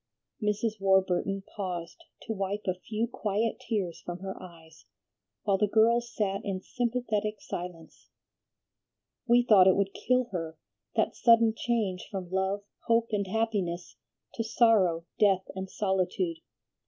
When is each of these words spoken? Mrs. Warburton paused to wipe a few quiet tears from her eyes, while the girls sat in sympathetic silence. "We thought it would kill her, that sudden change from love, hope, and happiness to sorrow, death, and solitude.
Mrs. 0.41 0.81
Warburton 0.81 1.43
paused 1.55 2.05
to 2.23 2.33
wipe 2.33 2.63
a 2.65 2.73
few 2.73 3.05
quiet 3.07 3.59
tears 3.59 4.01
from 4.03 4.17
her 4.21 4.33
eyes, 4.41 4.87
while 5.43 5.59
the 5.59 5.67
girls 5.67 6.11
sat 6.15 6.43
in 6.43 6.59
sympathetic 6.59 7.39
silence. 7.39 8.09
"We 9.27 9.43
thought 9.47 9.67
it 9.67 9.75
would 9.75 9.93
kill 9.93 10.29
her, 10.31 10.57
that 10.95 11.15
sudden 11.15 11.53
change 11.55 12.07
from 12.09 12.31
love, 12.31 12.63
hope, 12.87 13.09
and 13.11 13.27
happiness 13.27 13.97
to 14.33 14.43
sorrow, 14.43 15.05
death, 15.19 15.45
and 15.55 15.69
solitude. 15.69 16.37